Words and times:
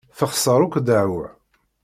Texṣer 0.17 0.59
akk 0.65 0.75
ddeɛwa. 0.79 1.27